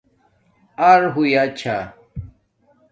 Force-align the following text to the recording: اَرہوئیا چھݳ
اَرہوئیا 0.89 1.43
چھݳ 1.57 1.77